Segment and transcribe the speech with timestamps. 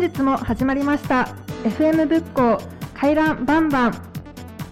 [0.00, 1.28] 本日も始まりました。
[1.62, 2.58] FM 仏教
[2.94, 3.94] 回覧バンバン。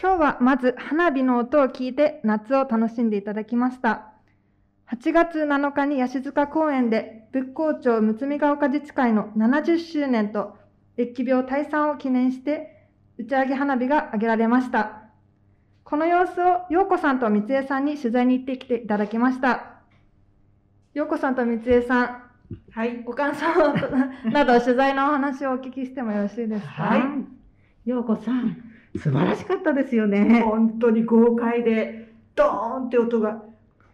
[0.00, 4.12] 今日はまず花火の音を聞いて夏を楽しんでいただきました。
[4.90, 10.56] 8月7日に八塚公園で仏光町むつみが丘自治会の70周年と
[10.96, 12.88] 疫病退散を記念して
[13.18, 15.02] 打ち上げ花火が上げられました。
[15.84, 19.80] この様子を陽子さんと三江さんに取材に行ってきていただきました。
[20.94, 22.22] 陽子さんと三江さん、
[22.72, 23.02] はい。
[23.02, 23.46] ご感想
[24.30, 26.82] など 取材のお話をお聞きしてもよろしいですか？
[26.84, 26.98] は
[27.84, 27.88] い。
[27.90, 28.56] ようこさん、
[28.96, 30.42] 素晴らしかったですよね。
[30.42, 33.42] 本当に豪快で、ドーンって音が、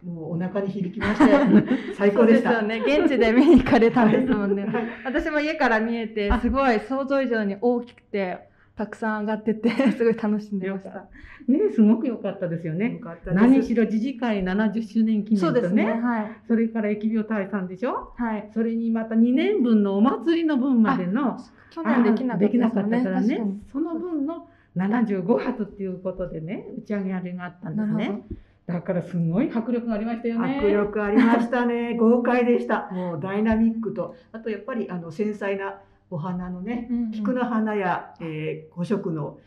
[0.05, 1.33] もうお腹に響きまして、
[1.97, 2.59] 最高でした。
[2.59, 3.03] そうですよね。
[3.05, 4.87] 現地で見に行かれたんですもんね はい。
[5.03, 11.05] 私も家から見えてあ、すごい想像以上に大きくて、たくさん上がってて、 すごい楽しんでました。
[11.47, 13.33] ね、すごく良かったですよねよ。
[13.33, 15.85] 何しろ自治会70周年記念とね、そうですね。
[15.91, 16.31] はい。
[16.47, 18.13] それから疫病退散でしょ？
[18.15, 18.49] はい。
[18.51, 21.37] それにまた2年分のお祭りの分までの、
[21.69, 23.41] 去年できなかったできなかったからね
[23.71, 28.21] その分の75発っていうことでね、打ち上げあれがあったんですね。
[28.65, 30.57] だからすごい迫力がありましたよね。
[30.57, 31.95] 迫力ありましたね。
[31.99, 32.89] 豪快でした。
[32.91, 39.37] もうダイナミックと、あとやっぱりあの繊細なお花のね、うんうん菊の花や、えー、五色の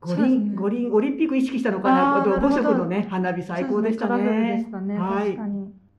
[0.00, 4.98] 五輪、五輪、オリンピック意識したのかな、あとあーなるほど五色のね、花火最高でしたそうですね。
[4.98, 5.38] はい。
[5.38, 5.48] あ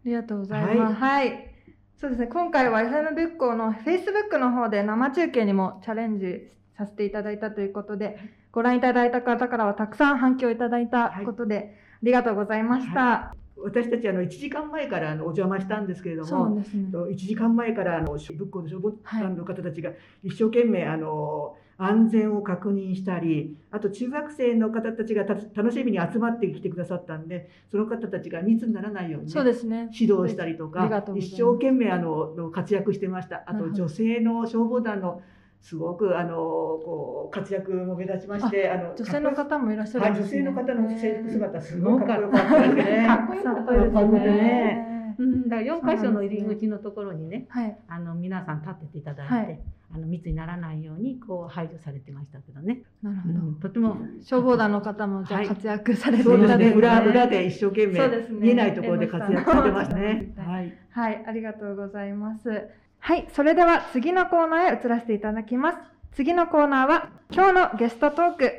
[0.06, 0.96] りがとうございます。
[0.96, 1.50] はい。
[1.98, 2.28] そうですね。
[2.28, 6.48] 今回は FM 仏教の Facebook の方で生中継にもチャレンジ
[6.80, 8.18] させていただいたということで、
[8.54, 13.36] ご覧いただいた方からはたくさん反響いただいたことで、ありがとうございました。
[13.62, 16.66] 私たちあの1時間前からあのお邪魔したんですけれども、ね。
[16.94, 19.92] 1時間前からあの仏教の消防団の方たちが
[20.24, 29.90] 一生懸命あの安全を確認したりあと中学生の方たちがた楽しみに集まってきてくださったんでその方たちが密にならないようにね、そうですね。
[29.92, 35.22] 指導したりとか一生懸命あの活躍してましたあと女性の消防団の
[35.62, 40.42] すごくあのこう活躍も目立ちましてあの女性の方もいらっしゃるんですね。
[40.44, 43.06] 女性の方の制服へ姿すごい かっこよかったですね。
[43.06, 44.32] かっこよかったですね。
[44.32, 45.16] ね。
[45.20, 47.78] うん、だから4箇所の入り口のところにね、はい。
[47.88, 49.60] あの皆さん立ってていただいて、はい
[49.92, 52.84] あの密にならないようにこう排除されてましたけどね。
[53.02, 53.40] なるほど。
[53.40, 56.54] うん、とても消防団の方もじゃ活躍されていそうですね。
[56.54, 60.34] ただいて、裏裏で一生懸命ね見えないところで活躍してましたね。
[60.38, 60.74] はい。
[60.92, 62.68] はい、ありがとうございます。
[63.00, 65.78] はい、それでは次のコーナーへ移らせていただきます。
[66.12, 68.52] 次のコーナーは今日のゲストトーク。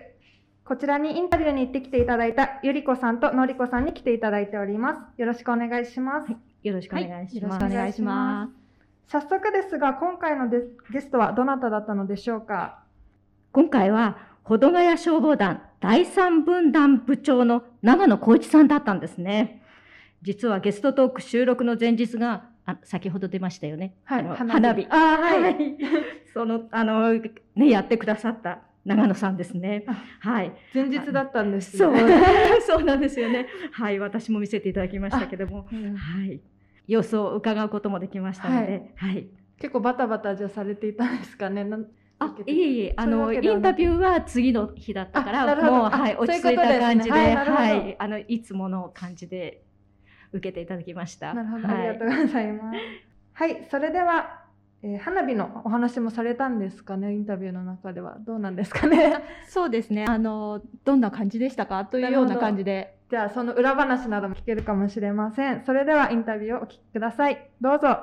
[0.64, 5.20] こちらにインタビューに行ってきていただいたゆりこさんとのりこさんに来ていただいております。
[5.20, 6.32] よろしくお願いします。
[6.62, 7.40] よろしくお願いします。
[7.40, 8.52] はいよろしくお願いします
[9.08, 12.84] 早速ですが、今回のデゲストはどなただったのでしょうか？
[13.52, 19.62] 今回は、保土ヶ谷消防団第三分団部長の長野光一さんだったんですね。
[20.22, 23.95] 実はゲストトーク収録の前日があ先ほど出ましたよね。
[24.05, 25.43] はいあの花火はい。
[25.43, 25.77] はい
[26.33, 29.85] その、あの、ね、やってくださった長野さんですね。
[30.21, 30.53] はい。
[30.73, 32.03] 前日だったんですそうね。
[32.67, 33.47] そうなんですよね。
[33.73, 33.99] はい。
[33.99, 35.67] 私も見せていただきましたけども。
[35.73, 36.41] うんはい。
[36.87, 38.93] 様子を伺うこともできましたので。
[38.97, 39.27] はい。
[39.59, 41.67] 結構バタバタじゃされていたんですかね。
[42.19, 49.62] あ、いえいえ、あの、インタビューは次の日だったから、もう、あはい、落ち着いた感じで、はい、あの、いつもの感じで
[50.32, 51.35] 受けていただきました。
[51.35, 52.79] なるほど、はいありがとうございます。
[53.32, 54.41] はい、それでは、
[54.82, 58.17] えー花火のお話もされたんですかね、インタビューの中では。
[58.21, 59.23] どうなんですかね？
[59.49, 60.06] そうですね。
[60.09, 61.85] あの、どんな感じでしたか？
[61.85, 62.97] というような感じで。
[63.11, 65.65] じゃあ、その裏話なども聞けるかもしれません。
[65.67, 67.50] それではインタビューをお聞きください。
[67.61, 67.99] どうぞ。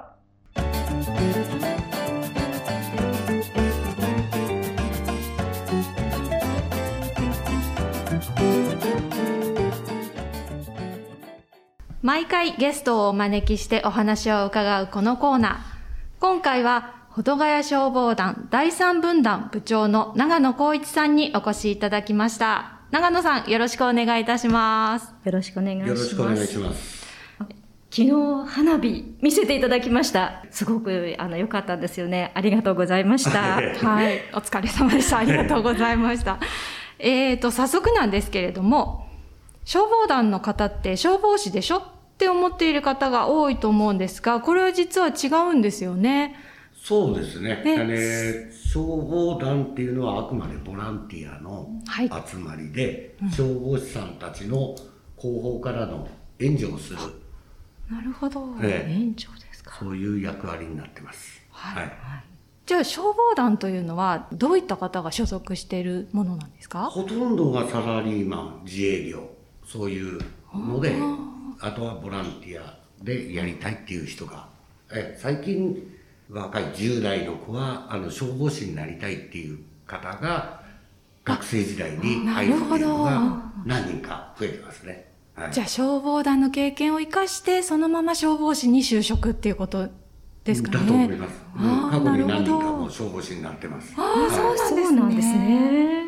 [12.08, 15.56] 毎回ゲストをお招きしてお話を伺うこのコーナー。
[16.22, 22.80] 今回は、保土ヶ谷消防団第三分団部長の長野光一さんにお越しいただきました。
[22.92, 25.14] 長野さん、よろしくお願いいたします。
[25.26, 25.90] よろしくお願いします。
[25.90, 27.08] よろしくお願いします。
[27.92, 30.46] 昨日花火見せていただきました。
[30.50, 32.32] すごくあの良かったんですよね。
[32.36, 33.60] ありがとうございました。
[33.86, 35.18] はい、お疲れ様でした。
[35.20, 36.38] ありがとうございました。
[37.00, 39.10] えーと、早速なんですけれども、
[39.66, 46.36] 消防団の方って消防士でしょって思っている方が多いと思うんですが、これは実は違うんですよね。
[46.74, 47.62] そうですね。
[47.64, 54.76] ね消防団っていうのはあくまでボランティアのはい集まりで、消防士さんたちの
[55.16, 56.08] 後方からの
[56.40, 57.00] 援助をする、
[57.92, 58.48] なるほど。
[58.64, 59.76] ええ園長ですか。
[59.78, 61.40] そういう役割になってます。
[61.52, 61.94] はいはい。
[62.66, 66.86] じゃあ消防団というのはどういった方が所属しているものなんですか？
[66.86, 69.30] ほとんどがサラリーマン、自営業、
[69.66, 70.20] そういう
[70.54, 70.96] ので、
[71.60, 74.48] あとはボランティアでやりたいっていう人が、
[74.92, 75.98] え最近
[76.30, 80.62] 若い10代の子はあの消防士になりたいっていう方が
[81.24, 85.08] 学生時代に入るっていうのが何人か増えてますね。
[85.36, 89.90] はい、じゃあ消防団の経験を生かしてそのまま消防士に就職っていうこと
[90.44, 90.78] ですかね。
[90.80, 91.34] だと思います。
[91.92, 93.94] 過去に何人かなるほども消防士になってます。
[93.98, 94.84] ああ、そうなんですね。
[94.84, 96.07] そうなんですね。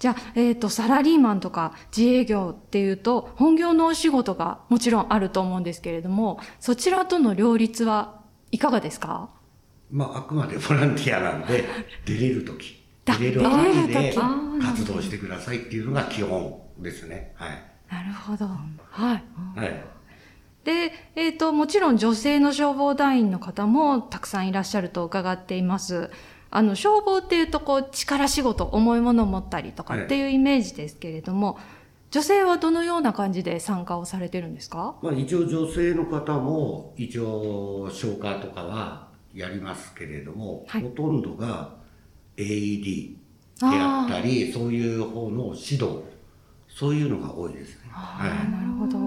[0.00, 9.28] じゃあ、えっ、と、サラリーマンとか自営業っていうと、本業のお仕事がもちろんあると思うんですけれども、そちらとの両立はいかがですか？
[9.90, 11.64] まあ、あくまでボランティアなんで、
[12.06, 14.14] 出れるとき、だ出れる範囲で
[14.62, 17.34] 活動してくださいっていうのが基本ですね。
[17.36, 17.50] はい。
[17.92, 18.46] なるほど。
[18.46, 19.24] はい。
[19.54, 19.84] はい。
[20.64, 26.10] で、えっ、と、もちろん女性の消防団員の方もたくさんいらっしゃると伺っています。
[26.50, 31.58] あの、消防っていうと、こう、力仕事、重いものを持ったりとかっていうイメージですけれども、
[32.10, 34.96] 女性はどのような感じで参加をされてるんですか？
[35.00, 41.76] まあ、一応女性の方も、一応消火とかはやりますけれども、はいほとんどが
[42.36, 43.16] AED で
[43.60, 46.00] あったり、そういう方の指導、
[46.68, 47.90] そういうのが多いですね。
[47.92, 48.50] はい。
[48.50, 48.98] なるほど。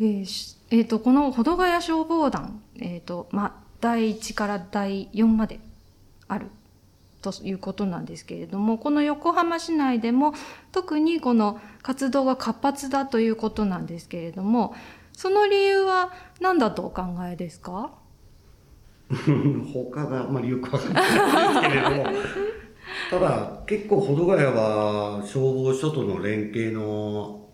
[0.00, 3.52] えーしえーと、この保土ヶ谷消防団、えーと、まあ、
[3.82, 5.60] 第1から第4まで
[6.32, 6.46] ある
[7.20, 10.34] ということなんですけれども、この横浜市内でも
[10.72, 14.74] 特にこの活動が活発だということなんですけれども、
[15.12, 17.92] その理由は何だとお考えですか？
[19.12, 22.06] 他があんまりよくわかんないんですけれども、
[23.10, 27.46] ただ結構保土ヶ谷は消防署との連携の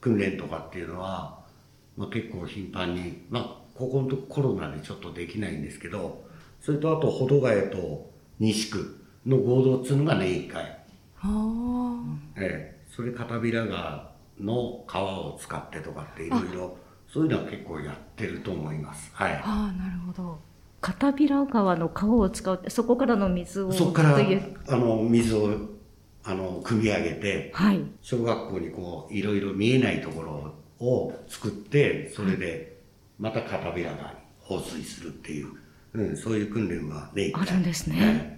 [0.00, 1.38] 訓練とかっていうのは、
[1.96, 6.24] まあ、結構頻繁に、まあ、ここのとコロナでちょっとできないんですけど、
[6.60, 10.78] それとあと保土ヶ谷と西区の合同っていうのが年1回。
[11.20, 12.02] あ
[12.36, 16.76] ええ、それ片平川の川を使ってとかっていろいろ、
[17.08, 19.10] そういうのは結構やってると思います。
[19.14, 19.40] はい。
[19.42, 20.38] あー、なるほど。
[20.80, 23.72] 片平川の川を使うって、そこからの水を。
[23.72, 24.16] そこから。
[24.16, 25.74] あの水を
[26.26, 27.82] あの汲み上げてはい。
[28.00, 30.54] 小学校にこういろいろ見えないところ
[30.86, 32.78] を作ってそれで
[33.18, 35.52] また片平川に放水するっていう、
[35.94, 38.34] うん、そういう訓練はねあるんですね。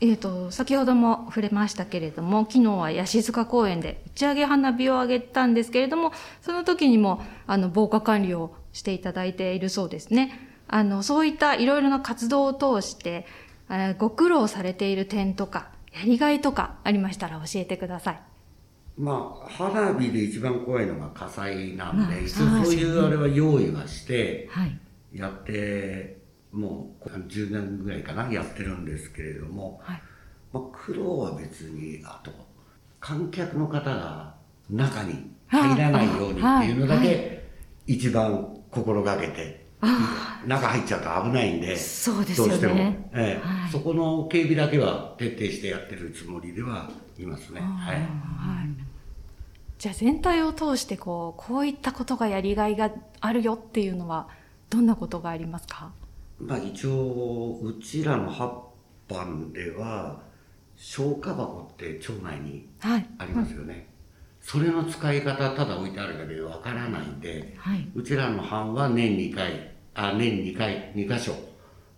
[0.00, 10.48] えー、と先ほども触れましたけれども昨日は八塚公園で打ち上げ花火を上げたんですけれどもその時にもあの防火管理をしていただいているそうですね。
[10.68, 13.26] あのそういったいろいろな活動を通して、
[13.70, 18.20] えーご苦労されている点とかやりがいとかありましたら教えてください。
[18.96, 24.78] まあ花火で一番怖いのが火災なんで、まあそういうあれは用意はしてはい。
[25.14, 26.17] やって
[26.52, 30.02] もう10年ぐらいかなやってるんですけれども、はい
[30.52, 32.30] まあ、苦労は別にあと
[33.00, 34.34] 観客の方が
[34.70, 37.44] 中に入らないようにっていうのだけ
[37.86, 43.10] 一番心がけてあ中入っちゃうと危ないんで、そうですよどうしても、ね。
[43.14, 47.60] ええはいそこの警備だけは徹底してやってるつもりではいますね。
[47.60, 47.96] はい。
[47.96, 48.06] はい。
[49.78, 52.90] じゃあ全体を通してこうこういったことがやりがいが
[53.20, 54.28] あるよっていうのは
[54.70, 55.92] どんなことがありますか？
[56.40, 58.52] まあ一応、うちらの八
[59.08, 60.20] 班では、
[60.76, 63.06] 消火箱って町内にはい。
[63.18, 63.88] ありますよね。
[64.40, 67.88] それの使い方ただ置いてあるだけでわからないんで、はい。
[67.94, 71.34] うちらの班は年2回、あ、年2回、2箇所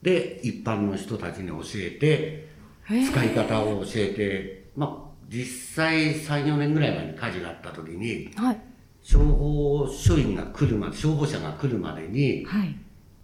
[0.03, 2.49] で一般の人たちに教えて、
[2.91, 8.61] え使い方を教えて、まあ、実際3、4年ぐらい前に火事があった時に、はい。
[9.03, 12.75] 消防署員が来るまで、消防車が来るまでにはい。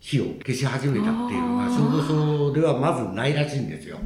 [0.00, 3.96] 火を消し始めたっていうのが、消防署ではまずないらしいんですよ。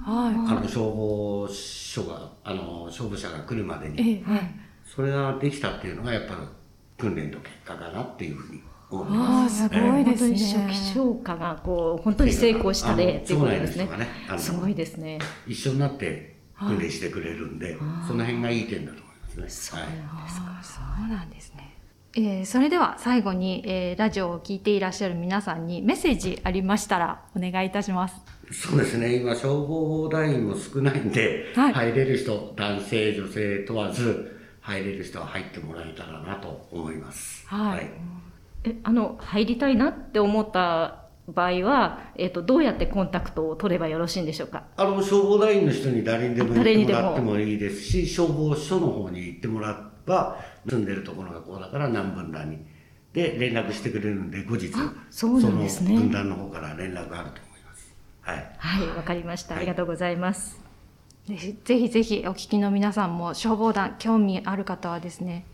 [0.00, 3.90] はあの消防署が、あの消防車が来るまでい。
[3.92, 4.10] に。
[4.12, 4.64] ええ。
[4.84, 6.40] それができたっていうのがやっぱり
[6.98, 9.68] 訓練の結果かなっていうふうに思ってああます。
[9.68, 10.68] すごいです本当に初ね。
[10.72, 13.88] 期消火がこう本当に成功した例っていうことですね
[14.38, 15.18] すごいですね。
[15.46, 19.80] 一緒になって訓練してくれるんで、その辺がいい点だと思いますね。
[19.80, 21.73] はいああそうなんですね。
[22.16, 28.14] えーそれでは最後に、えーラジオを聞いていらっしゃる皆さんにメッセージありましたらお願いいたします。
[28.52, 37.46] そうですね、今、消防団員も少ないんで、はい入れる人、男性、女性問わず、入れる人は入ってもらえたらなと思います。
[37.48, 37.90] はい
[38.64, 44.64] えあの入りたいなって思った場合はえっ、とどうやってコンタクトを取ればよろしいんでしょうか？
[44.76, 52.58] あの消防団員の人に誰にでも行ってももらってもいいですし、消防署の方に行ってもらえば、住んでるところがこうだから何分団に。
[53.12, 54.72] で、連絡してくれるんで、後日、
[55.10, 57.94] そうなんで分団の方から連絡があると思います。
[58.22, 58.54] はい。
[58.58, 59.56] はいわかりました。
[59.56, 60.58] ありがとうございます。
[61.26, 65.46] ぜひぜひぜひお聞きの皆さんも消防団興味ある方はですね、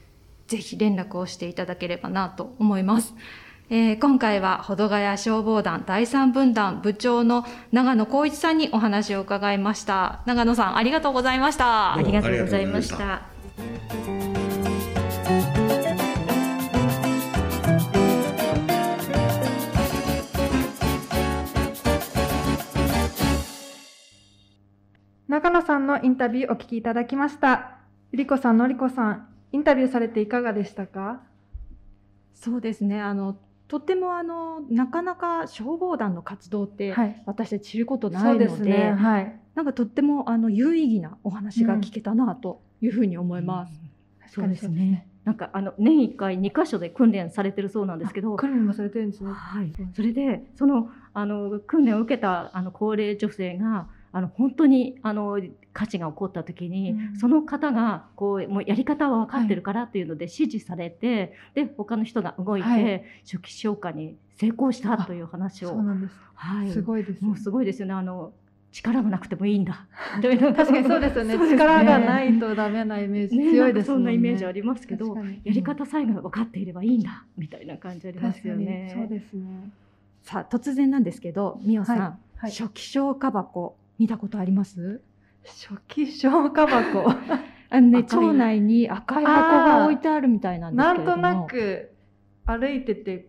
[0.48, 3.14] ぜひ連絡をしていただければなと思います。
[3.68, 10.22] えー今回は保土ヶ谷消防団第三分団部長の長野光一さんにお話を伺いました。
[10.26, 11.94] 長野さんありがとうございました。
[11.94, 14.19] ありがとうございました。
[25.30, 27.78] 中野さんのインタビューお聞きいただきました。
[28.10, 31.22] ゆりこさん、のりこさん、インタビューされていかがでしたか？
[32.34, 33.00] そうですね。
[33.00, 33.36] あの
[33.68, 37.22] とってもあのなかなか消防団の活動ってはい。
[37.26, 38.92] 私たち知ることなそいうので、ですね。
[38.92, 39.40] はい。
[39.54, 43.80] なんかとってもあの有意義なお話が聞けたなというふうに思います。
[44.34, 45.06] そうですね。
[45.22, 49.30] なんかあの年一回二箇所で訓練されてるそうなんですけど、訓練もされてるんですね。
[49.32, 49.72] はい。
[49.94, 55.40] それでそのあの訓練を受けたあの高齢女性があの本当にあの
[55.72, 66.14] 火事が起こった時に、うんその方がこうもうやり方は分かってるからっていうので指示されて、で他の人が動いて、はい初期消火に成功したという話を、そうなんです。
[66.34, 66.70] はい。
[66.70, 67.24] すごいです。
[67.24, 67.94] もうすごいですよね。
[67.94, 68.32] あの
[68.72, 69.86] 力がなくてもいいんだ。
[70.22, 71.34] 確かにそうですよね。
[71.34, 73.94] そうです力がないとダメなイメージね強いですね。
[73.94, 78.92] なんかそんなイメージありますけど、やり方さえが分かっていればいいんだみたいな感じありますよね。
[78.94, 79.70] そうですね。
[80.22, 85.02] さあ突然なんですけど、みおさん、はいはい初期消火箱見たことあります？
[85.44, 87.04] 初期消火箱。
[87.72, 91.16] あのね町内に赤い箱が置いてあるみたいなんですなけれども。
[91.18, 91.90] んとなく
[92.46, 93.28] 歩いてて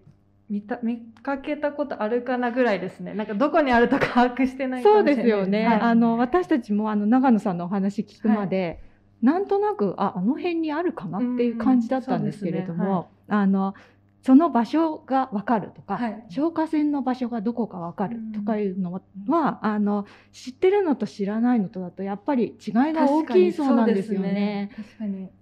[0.50, 3.14] 見た見かけたことあるかなぐらいですね。
[3.14, 5.66] なんかどこにあるとか把握してないかそうですよね。
[5.68, 8.82] はいあの私たちもあの長野さんのお話聞くまで、
[9.22, 13.76] なんとなくああの辺にあるかなっていう感じだったんですけれども、あの
[14.22, 16.26] その場所がわかるとか、はい。
[16.30, 24.72] 消火栓の場所がどこかわかるとかいうのは、あの知ってるのと知らないのとだとやっぱり違いが大きいそうなんですよね。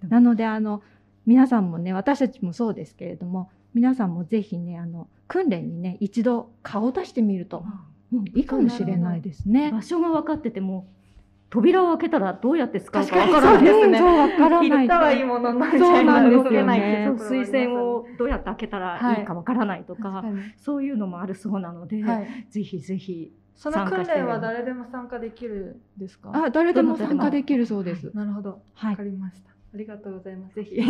[0.07, 0.81] なのであの
[1.25, 7.65] 皆さんもね私たちもそうですけれども皆さんもぜひねあの訓練にね一度顔を出してみると、
[8.13, 8.25] うん。
[8.33, 9.71] いいかもしれないですね。
[9.71, 10.87] 場所が分かってても
[11.49, 13.99] 扉を開けたらどうやって使うか確分からないですね。
[13.99, 16.49] そうわからない行 ったはいいもののみたいそうなんですよね。
[16.49, 17.88] 動けないっていうところがあります水栓を
[18.19, 22.27] どうやって開けたらいいか分からないとか、確かにそういうのもあるそうなので、はい。
[22.49, 26.31] ぜひぜひその訓練は誰でも参加できるんですか？
[26.33, 28.11] あ誰でも参加できるそうです。
[28.13, 28.61] なるほど。
[28.73, 29.49] はいわかりました。
[29.73, 30.55] ありがとうございます。
[30.55, 30.77] ぜひ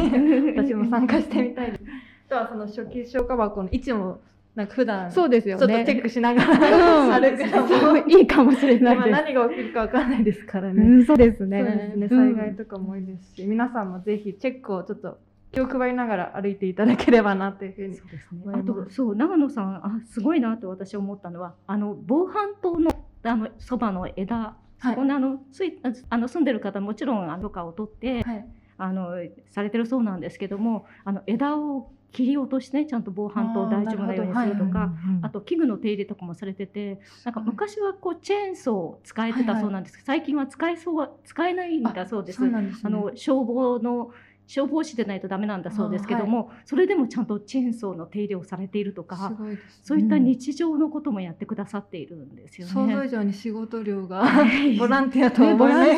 [0.58, 1.84] 私も参加してみたいです。
[2.28, 4.20] あとはその初期消火箱の位置も
[4.56, 5.86] なんか普段ちょそうですよっとチね。
[5.88, 9.22] ェックしながうんら歩くのもいいかもしれない今です。
[9.22, 10.84] 何が起きるかわからないですからね。
[10.84, 11.64] うん、そうですそうね。
[11.64, 12.06] ですね。
[12.06, 15.18] うん災害とかも多いですし、皆さんもぜひチェックをちょっと
[15.52, 17.96] 気を配りながら歩いていただければなというふうに。
[17.96, 22.92] そうですねあとそう長野さんあすごいなと私思ったのはあの防犯灯の
[23.24, 25.78] あのそばの枝、はいそこにあのつい
[26.10, 28.48] あの住んでる方もちろんあの許可を取ってはい。
[28.82, 29.10] あの
[29.50, 34.94] されてるそうなんですけどもあの枝を切り落としてねちゃんと防犯と大丈夫なようにするとか。
[35.22, 42.42] あと器具の手入れとかもされててなんか昔はこうチェーンソー使えてたそうなんですけど、最近は使えそうは使えないんだそうです。
[42.42, 44.12] あの消防の
[44.50, 52.74] 消防士でないとダメなんだそうですけども、はい、それでもちゃんとチェーンソーの手入れをされているとか、ね、そういった日常のこともやってくださっているんですよね。
[52.74, 54.26] 想像以上に仕事量が
[54.80, 55.96] ボランティアと思えない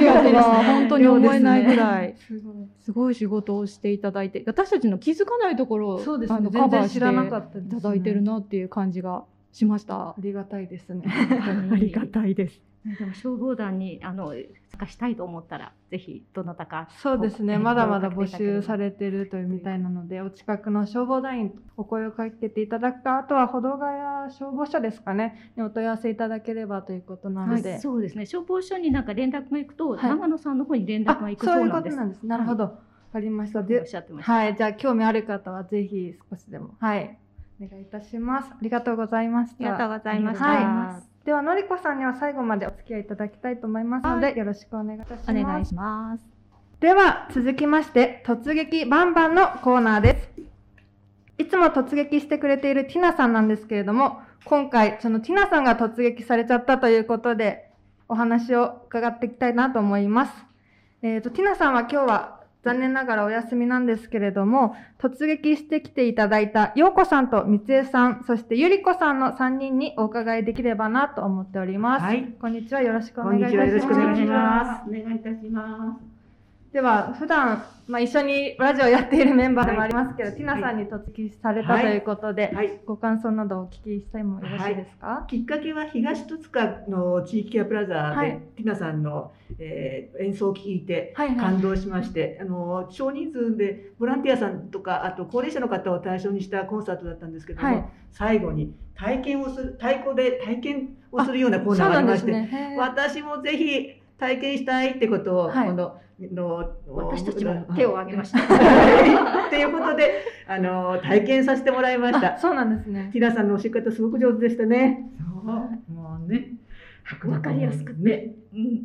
[0.66, 2.16] 本当に思えないぐらい
[2.80, 10.10] すごい仕事をしていただいて私たちの気づかないところを、ね、あのカバーしていただいてるなっていう感じがしました。
[10.10, 11.04] ありがたいですね。
[11.72, 12.71] ありがたいです。
[12.86, 14.46] でも消防団にあの参
[14.80, 17.60] 加したいと思ったらぜひどなたかそうですね。
[17.60, 25.52] まだまだ募集されてるというみたいなのでお近くの消防団員お声をかけていただくかあとは保土ヶ谷消防署ですかね。
[25.56, 28.26] にお問い合わせいただければということなので、はい、そうですね。
[28.26, 31.96] 消防署になんか連絡が行くと、はい、長野さんの方に連絡が行くそうなんです。
[31.96, 32.26] そういうことなんです。
[32.26, 32.80] なるほど、わ、
[33.14, 33.62] かりました。
[33.62, 34.34] でおっしゃってました。
[34.34, 34.56] はい。
[34.56, 36.72] じゃあ興味ある方はぜひ少しでも。
[36.80, 37.20] はい。
[37.62, 38.50] お願いいたします。
[38.52, 39.56] ありがとうございました。
[39.60, 45.32] ありがとうございました、はいではのりこさんには最後までお付き合いいただきたいと思いますので、はい、よろしくお願いいたします。
[45.32, 46.24] お願いします。
[46.80, 50.42] では続きまして突撃バンバンのコーナーです。
[51.38, 57.70] いつも突撃してくれているティナさんなんですけれども、今回そのティナさんが突撃されちゃったということで、
[58.10, 60.34] お話を伺っていきたいなと思います。
[61.04, 72.04] えっ、ー、と、ティナさんは今日は残念ながらお休みなんですけれども、突撃してきていただいた陽子さんと三江さん、そしてゆり子さんの3人にお伺いできればなと思っております。
[72.04, 72.36] はい。
[72.40, 72.82] こんにちは。
[72.82, 73.70] よろしくお願いいたします。
[73.70, 74.90] よろしくお願いします。
[74.90, 76.11] お願いいたします。
[76.72, 106.00] では、普段、まあ、一緒にラジオをやっているメンバーでもありますけど、はい、ティナさんに突撃されたということで、はい、ご感想などお聞きしてもよろしいですか、はい、きっかけは東戸塚の地域ケアプラザで、ティナさんの、えー、演奏を聴いて感動しまして、はいはい、あの少人数でボランティアさんとかあと高齢者の方を対象にしたコンサートだったんですけども、最後に体験をする太鼓で体験をするようなコーナーがありまして、ね、私もぜひ体験したいってことを、はい、この
[106.32, 108.40] の私たちも手を挙げました。
[109.50, 112.38] ということであの体験させてもらいました。
[112.38, 113.10] そうなんですね。
[113.14, 115.10] ティナさんの教え方すごく上手でしたね。
[115.20, 116.54] そうもうね
[117.26, 118.84] わかりやすくて、うん、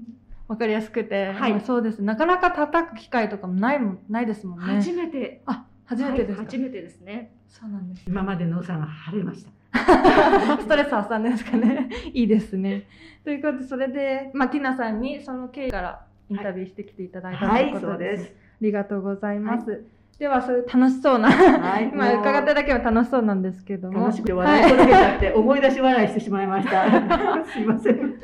[0.48, 2.02] わかりやすくて、はい、そうです。
[2.02, 4.64] なかなか叩く機会とかもないもないですもんね。
[4.64, 5.42] 初めて。
[5.46, 7.32] あ、初めてです、はい、初めてですね。
[7.48, 8.04] そうなんです。
[8.06, 9.50] 今までのおさが晴れました。
[10.60, 11.88] ストレス発散ですかね。
[12.12, 12.86] いいですね。
[13.24, 18.22] ということで、それで、まあ、ティナさんにその経緯からインタビューしてきていただいたということです。
[18.22, 19.70] はい、ありがとうございます。
[19.70, 19.80] はい、
[20.18, 24.00] では、そういう楽しそうな、はい、 今伺っただけは楽しそうなんですけども。
[24.00, 26.84] 楽しくて笑いこげちゃって、思い出し笑いしてしまいました。
[27.46, 28.14] すいません。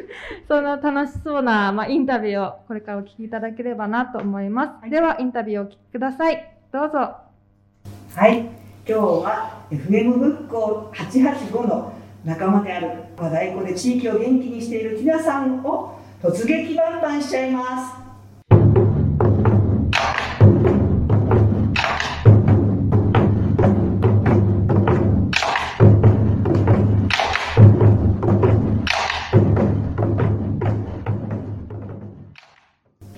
[0.49, 4.91] そんな楽しそうな、まあ、インタビューをこれからお聞きいただければなと思います。
[4.91, 6.45] では、インタビューをお聞きください。
[6.73, 6.99] どうぞ。
[6.99, 8.63] はい。
[8.85, 11.93] 今日は FM 仏教885の
[12.25, 17.95] 仲間である和太鼓で地域を元気にしているティナさんを突撃バンバンしちゃいます。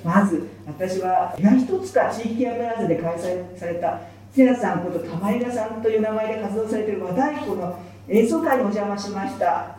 [0.03, 4.01] まず私は東戸塚地域ケアプラザで開催された
[4.33, 9.77] 瀬名さんこと玉井田さんという名前で活動されている和太鼓の演奏会にお邪魔しました。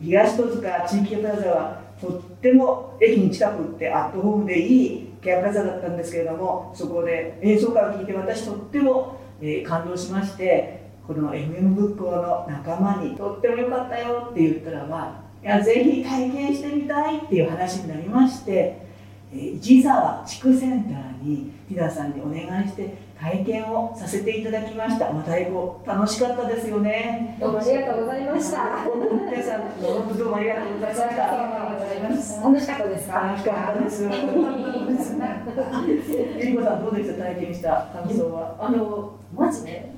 [0.00, 18.91] 東戸塚地域プラザはとっても駅に近くってアットホームでいいケアプラザだったんですけれどもそこで演奏会を聴いて私とっても、えー、感動しましてこの FM 仏教の仲間にとってもよかったよって言ったらばいやぜひ体験してみたいっていう話になりまして
[19.34, 25.10] 市沢地区センターにティナさんにお願いして体験をさせていただきました。
[25.10, 27.38] また英語楽しかったですよね。
[27.40, 28.84] どうもありがとうございました。
[28.84, 32.42] 皆さんどうもありがとうございました。
[32.42, 33.20] 楽しかったですか？
[33.20, 34.04] 楽しかったです。
[34.04, 34.10] ゆ
[36.50, 37.24] りこさんどうでした？
[37.24, 38.56] 体験した感想は？
[38.60, 39.94] あのまずね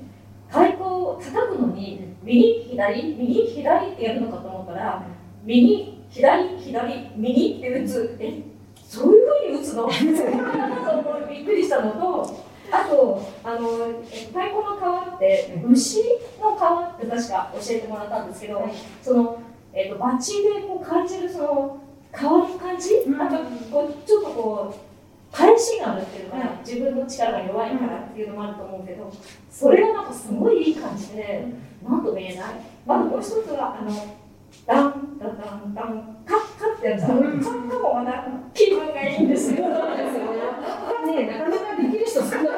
[0.47, 5.03] 太鼓を叩くのに右左右左ってやるのかと思ったら
[5.43, 8.17] 右左左右って打つ。
[8.21, 8.54] え
[8.95, 9.87] そういうふうに打つの？
[11.29, 14.77] びっくりしたのとあとあの太鼓の
[15.11, 16.03] 皮って虫
[16.39, 16.59] の皮
[16.95, 18.67] って確か教えてもらったんですけど、
[19.01, 19.37] その、
[19.73, 21.77] えーと、バッチでこう感じるその
[22.13, 23.37] 皮の感じ、うん、あと
[23.71, 29.11] こうちょっとこう返しがあるっていうのかな、自分の力が弱いからっていうのもあると思うけど
[29.51, 31.45] それがなんかすごいいい感じで
[31.83, 32.55] 何とも言えない。
[32.85, 33.91] まずもう一つはあの
[34.65, 36.44] ダンダンダンダンカッ
[36.93, 38.11] ん、な
[38.53, 39.57] 気分がいいんですよ。
[39.57, 40.25] そうですよ
[41.05, 41.25] ね。
[41.25, 42.35] ねなかなかできる人少ない。
[42.35, 42.51] 一回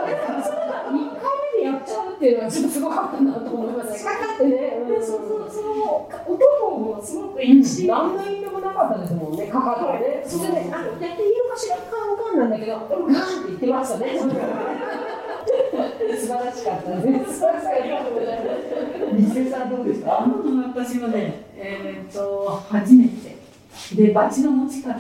[1.54, 4.06] 目でやっちゃうっていうのはちょっとすごかったなと思います。
[4.06, 4.52] かってね。
[4.88, 6.38] う、そうそうその音
[6.78, 9.48] もすごくいいし、ん、何の意味もなかったですもんね。
[9.48, 10.24] かかとね。
[10.26, 14.20] そで、ね、あやっていいのかしらかわかんなんだけど、でもンって言ってましたね。
[16.18, 17.46] 素晴らしかったです。
[19.14, 20.26] 西さんどうですか？
[20.76, 23.27] 私はね、え、っと初めて。
[23.96, 24.94] でバチの持ち方、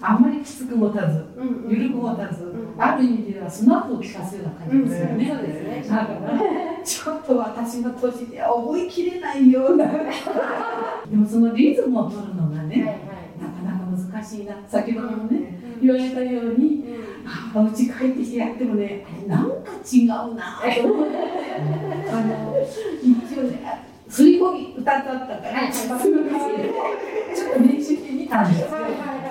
[0.00, 1.26] あんまりきつく持たず、
[1.68, 5.32] ゆるく持たず、ある意味ではスナップを効かすような感じですよね。
[5.34, 5.84] そうですね。
[5.88, 9.86] だからちょっと私の年で覚えきれないような。
[11.10, 13.00] でもそのリズムを取るのがね、
[13.40, 14.56] なかなか難しいな。
[14.66, 16.84] 先ほどもね、言われたように、
[17.54, 20.62] あうち帰ってきてやってもね、なんか違うな。
[20.62, 20.66] あ
[22.22, 22.54] の
[23.02, 23.91] 一応ね。
[24.12, 26.04] 吸い込み歌ったったから、ちょっと
[27.60, 28.68] 練習してみたんですよ。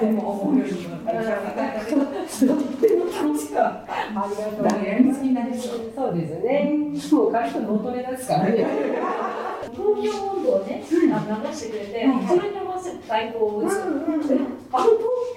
[0.02, 3.94] でも思うよりもとっても楽しかった。
[3.94, 4.66] ありがとう
[5.94, 6.16] そう。
[6.16, 6.74] ですね。
[7.12, 8.66] もう彼と脳トレですからね。
[9.72, 10.98] 東京温度をね、流
[11.54, 13.74] してくれて、それに合わせて太鼓を打つ。
[13.78, 14.18] あの東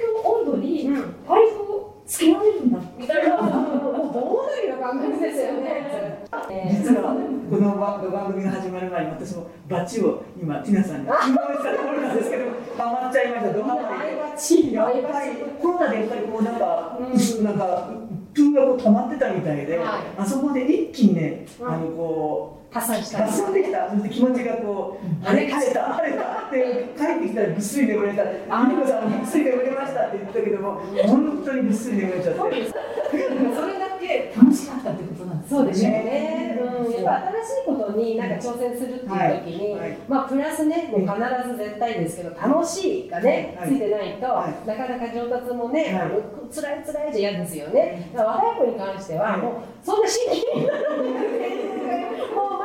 [0.00, 6.24] 京温度に太鼓つけられるんだみたいな、もう盆踊りの感覚ですよね。
[6.70, 7.16] 実は
[7.50, 12.44] この番組が始まる前に私もバチを今ティナさんに質問したところなんですけど
[12.76, 17.88] ハマっちゃいましたドハマりでやっぱりコロナでやっぱりこうなんか、うん、なんか
[18.34, 23.18] プがこう溜まってたみたいで、はい、あそこで一気にね、あのこう発散した。
[23.26, 23.88] 発散できた。
[23.88, 25.94] そして気持ちがこう、あれ晴れた。
[25.94, 28.22] 晴れたって帰ってきたらぐっすり眠れた。
[28.50, 32.40] あみこさんぐっすり眠れましたって言ったけども本当にぐっすり眠れちゃって。
[32.40, 35.13] そ れだけ楽しかったってこと
[35.48, 39.80] そうですね、うん、やっぱ新しいことになんか挑戦するっていう時に、はい。
[39.80, 44.26] はい、まあプラスねもう必ず絶対ですけど楽しいがね、はい、ついてないと、
[44.66, 48.56] なかなか上達もね、はい、辛い辛いじゃ嫌ですよね、若い。
[48.56, 50.78] 子に関してはもうそんな真剣に もう間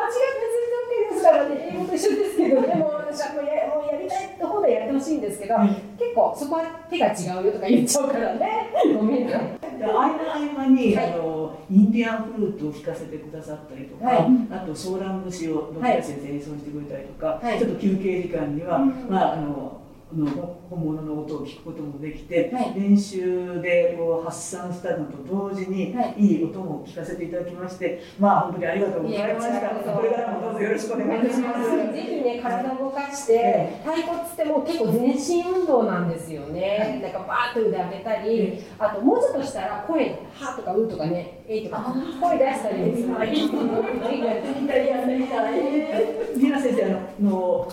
[0.05, 0.59] 違って
[1.19, 9.59] ですからね、英語と一緒ですけど、でも私はもうやもうやりたいって方でやってほしいんですけど、結構そこは手が違うよとか言っちゃうからね、 ごめんなさい。
[9.81, 18.79] 合間合間に、はい、あのインディアンフルートを聴かせてくださったりとか、はい、あとソーラン節を野田先生演奏してくれたりとか、はい、ちょっと休憩時間には、
[19.09, 19.79] まああの
[20.13, 29.69] の本物の音を聞くこともできて、はい、練習でこう発散したのと同時に、はい、いい音も聞かせていただきまして、まあ本当にありがとうございました。
[29.69, 31.71] これからもどうぞよろしくお願いします。
[31.93, 36.99] ぜひね体を動かして、太鼓つっても結構全身運動なんですよね。
[37.03, 43.13] なんかバーッと腕上げたり、あともうちょっとしたら声はとかうとかね、えいとか声出したりですね。
[44.63, 45.61] イタリアンみたい。
[46.35, 46.89] リナ先生あ
[47.21, 47.67] の。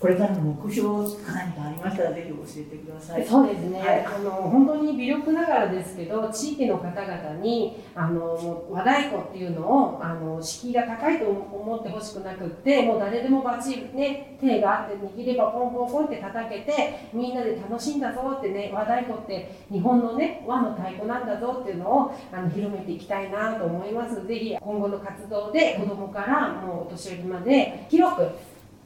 [0.00, 3.26] これからの目標何かありましたらぜひ教えてください。
[3.26, 3.80] そうですね。
[3.80, 24.24] はい、あの本当に微力ながらですけど、地域の方々にあの和太鼓っていうのをあの敷居が高いと思ってほしくなくって、もう誰でもバチね手があって握ればポンポンポンって叩けてみんなで楽しんだぞってね和太鼓って日本のね和の太鼓なんだぞっていうのをあの広めていきたいなと思います。
[24.28, 28.28] ぜひ今後の活動で子供からもうお年寄りまで広く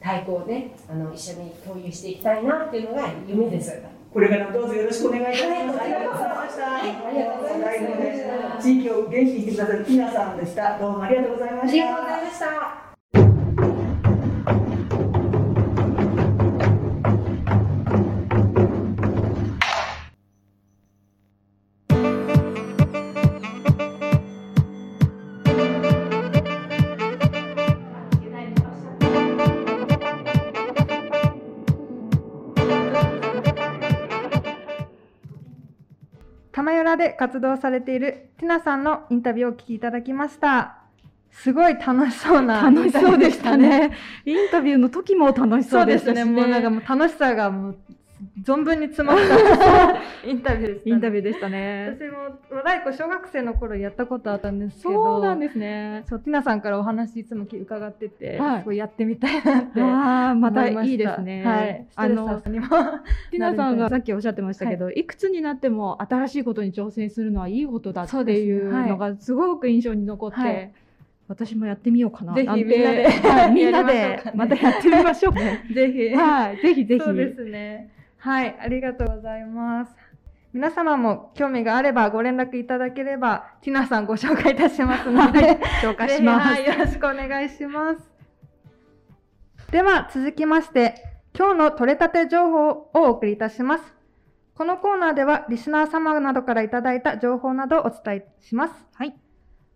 [0.03, 3.81] 太鼓をねあの一緒に共有していきたいなっていうのが夢です。
[4.13, 5.79] これからもどうぞよろしくお願いいたします。
[5.81, 6.75] ありがとうございました。
[6.75, 7.57] ありがとうござい。
[7.59, 8.61] ました。
[8.61, 10.77] 地域を元気にしてくださるティナさんでした。
[10.77, 11.53] どうもありがとうござい。
[11.53, 11.67] ました。
[11.69, 12.21] ありがとうござい。
[12.25, 12.92] ました。
[36.97, 40.77] で活動されているティナさんのインタビューをお聞きいただきました。
[41.31, 43.91] すごい楽しそうな、楽しそうでしたね。
[44.25, 46.25] インタビューの時も楽しそうでしたね。
[46.25, 47.77] もうなんかもう楽しさがもう
[48.43, 51.97] 存分に詰まったインタビューでした、ね、インタビューでしたね。
[51.99, 52.17] 私も
[52.51, 56.03] 和太鼓小学生の頃やったことあったんですけど、そうなんですね。
[56.07, 61.43] そうティナさんからお話いつも伺ってて、はい、すごいやってみたいなってああまたいいですね。
[61.43, 61.87] はい。
[61.95, 70.37] あのティナさんがさっきおっしゃってましたけど、はい、いくつになっても新しいことに挑戦するのはいいことだっていうのがすごく印象に残って。
[70.37, 70.73] はい
[71.27, 72.33] 私もやってみようかな。
[72.33, 75.65] ぜひみんなで、はい、みんなでまたやってみましょうね。
[75.73, 76.15] ぜひ。
[76.15, 77.03] はい、ぜひぜひ。
[77.03, 77.89] そうですね。
[78.23, 79.91] はい、ありがとうございます。
[80.53, 86.65] 皆様も興味があればご連絡いただければ、ティナさんご紹介いたしますので、 紹介します、はい。
[86.65, 88.09] よろしくお願いします。
[89.71, 91.03] では続きまして、
[91.37, 93.93] 今日の取れたて情報をお送りいたします。
[94.55, 98.87] このコーナーではリスナー様などからいただいた情報などをお伝えします。
[98.93, 99.13] はい。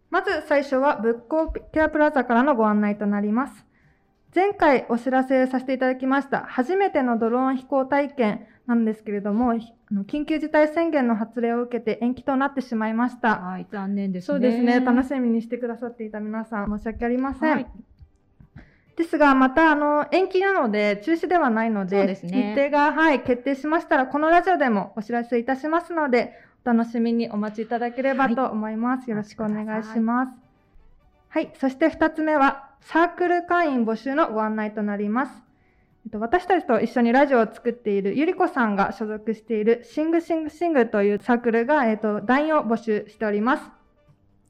[0.10, 3.67] まず最初は仏光ケアプラザからのご案内となります。
[4.36, 9.54] 前回お知らせさせていただきました初めてのドローン飛行体験なんですけれども、
[10.08, 13.38] 緊急事態宣言の発令を受けて延期となってしまいました。
[13.38, 14.28] はい、残念ですね。
[14.28, 14.82] そうですね。
[14.82, 17.50] 楽しみにしてくださっていた皆さん、申し訳ありません。
[17.50, 17.68] はい、
[18.98, 26.34] ですが、また、あの、延期なので、中止ではないので、でね、日程が、はい、決定しましたら、このラジオでもお知らせいたしますので、
[26.66, 29.02] お楽しみにお待ちいただければと思います。
[29.02, 30.47] はい、よろしくお願いします。
[31.30, 35.48] はい、そして2つ目は、サークル会員募集のご案内となります。
[36.14, 43.64] 私たちと一緒にラジオを作っているゆりこさんが所属しているシングシングシングというサークルが、えっ、と、団員を募集しております。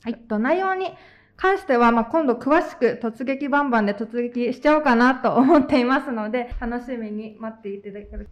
[0.03, 0.15] はい。
[0.15, 0.91] と、内容に
[1.35, 7.81] 関しては、まあ、今度詳しく突撃バンバンで突撃しちゃおうかなと思っていますので、楽しみに待ってい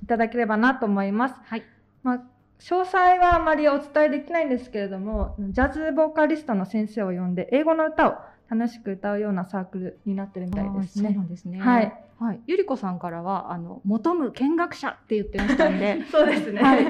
[0.07, 1.35] ただければなと思います。
[1.45, 1.63] はい。
[2.03, 2.17] まあ、
[2.59, 8.15] 詳細はあまりお伝えできないんですけれども、ジャズボーカリストの先生を呼んで、英語の歌を
[8.49, 11.09] 楽しく歌うようなサークルになってるみたいですね。
[11.09, 11.59] そうなんですね。
[11.59, 12.05] はい。
[12.19, 16.61] はい、ゆりこさんからはあの求む見学者って言ってましたんで、 そうですね。
[16.61, 16.85] はい。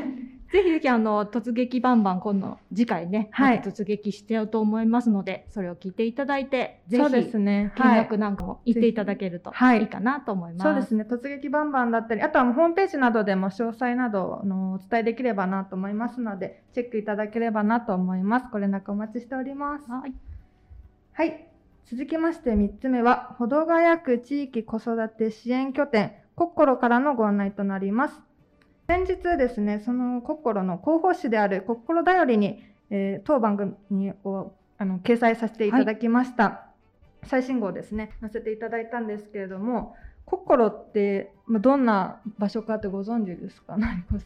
[0.52, 7.74] ぜひぜひあの突撃バンバン今度次回ね、はい、突撃してうと思いますので、それを聞いていただいて、ぜひですね。
[7.76, 10.68] 見学なんかも行っていただけるといいかなと思います。
[10.68, 11.06] はい、そうですね。
[11.10, 18.48] 突撃バンバンだったり、あとはホームページなどでも詳細などのお伝えできればなと思いますので、チェックいただければなと思います。
[18.52, 19.90] ご連絡お待ちしております。
[19.90, 20.14] はい。
[21.18, 21.48] はい。
[21.90, 28.22] 続きまして3つ目は、保土ヶ谷区地域子育て支援拠点、コッコロからのご案内となります。
[28.86, 36.66] 先日ですね、そのコッコロの広報誌であるコッコロだよりに、えー、当番組をあの掲載させていただきました、は
[37.24, 43.78] い、最新号ですね、載せていただいたんですけれども、コッコロってどんな場所かってご存知ですか、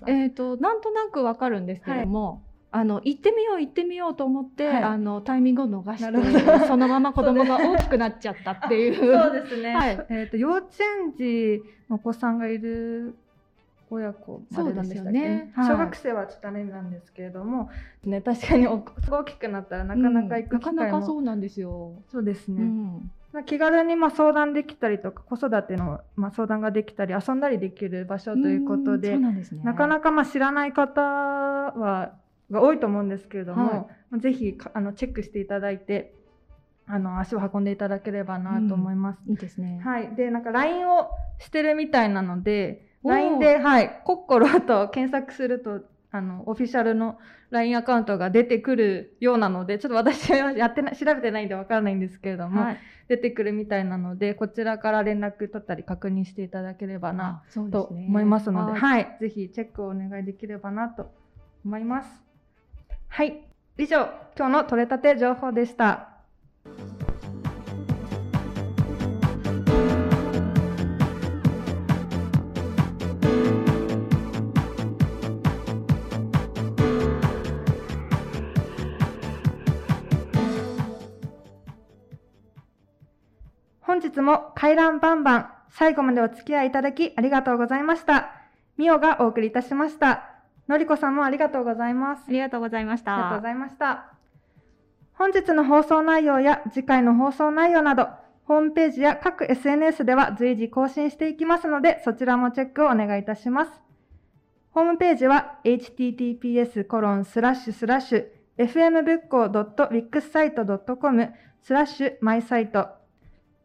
[0.08, 8.96] えっ、ー、となんとなくわかるんですけども、あの行ってみよう行ってみようと思って、はい、あのタイミングを逃してそのまま子供が大きくなっちゃったっていう。
[9.20, 10.68] そうですね、はい、えーと、幼稚
[11.06, 13.16] 園児のお子さんがいる
[13.90, 15.52] 親子までなんでしたっけ、ね。
[15.56, 17.72] はい、小学生はちょっとダメなんですけれども、
[18.04, 18.80] ね、確かに大
[19.26, 21.94] きくなったらなかなか行く機会も、うん、なかなかそうなんですよ。
[22.12, 23.12] そうですね、うん。
[23.46, 32.14] 気軽にま相談できたりとか子育てのま相談ができたり遊んだりできる場所ということで、ね、なかなかま知らない方は
[32.52, 36.14] が多いと思うんですけれども、はい、ぜひあのチェックしていただいて
[36.92, 39.20] あの足を運んでいただければなと思います。
[39.28, 39.80] うん、いいですね。
[39.84, 40.16] はい。
[40.16, 45.82] で、なんか LINE をしてるみたいなので、LINE で、はい、コッコロと検索すると、
[46.12, 47.20] あの、オフィシャルの
[47.52, 61.12] LINE アカウントが出てくるようなので、ちょっと私はやってな、調べてないんでわからないんですけれども、はい、出てくるみたいなので、こちらから連絡取ったり確認していただければな、と思いますので、はい、ぜひチェックをお願いできればなと
[61.64, 62.29] 思います。
[63.10, 63.42] はい。
[63.78, 66.06] 以上、今日の取れたて情報でした。
[83.82, 88.32] 本日も回覧バンバン最後までお付き合いいただきありがとうございました。
[88.78, 90.29] ミオがお送りいたしました。
[90.70, 92.26] のりこさんもありがとうございます。
[92.28, 93.16] ありがとうございました。
[93.16, 94.14] ありがとうございました。
[95.14, 98.08] 本日の放送内容や次回の放送内容など、
[98.46, 103.72] ホームページや各 SNS では随時更新していきますので、そちらもチェックをお願いいたします。
[104.72, 108.28] ホームページは https コロンスラッシュスラッシュ
[108.60, 112.90] fmbookco.wixsite.com スラッシュマイサイト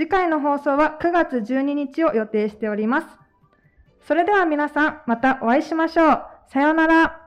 [0.00, 3.06] 次回の放送は9月12日を予定しております。
[4.08, 6.22] それでは皆さん、またお会いしましょう。
[6.48, 7.19] さようなら。